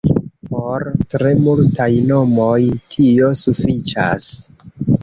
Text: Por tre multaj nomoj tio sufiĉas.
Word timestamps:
Por 0.53 0.85
tre 1.15 1.33
multaj 1.43 1.87
nomoj 2.09 2.59
tio 2.97 3.31
sufiĉas. 3.45 4.31